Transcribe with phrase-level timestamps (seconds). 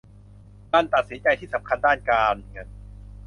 [0.71, 2.67] การตัดสินใจที่สำคัญด้านการเงิน